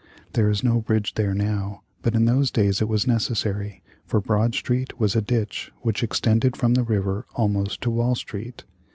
There 0.33 0.49
is 0.49 0.63
no 0.63 0.81
bridge 0.81 1.13
there 1.13 1.35
now, 1.35 1.83
but 2.01 2.15
in 2.15 2.25
those 2.25 2.49
days 2.49 2.81
it 2.81 2.87
was 2.87 3.05
necessary, 3.05 3.83
for 4.03 4.19
Broad 4.19 4.55
Street 4.55 4.99
was 4.99 5.15
a 5.15 5.21
ditch 5.21 5.71
which 5.81 6.01
extended 6.01 6.57
from 6.57 6.73
the 6.73 6.81
river 6.81 7.27
almost 7.35 7.81
to 7.81 7.91
Wall 7.91 8.15
Street. 8.15 8.63